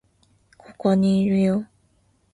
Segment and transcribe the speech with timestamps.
[0.57, 1.67] ここにいるよ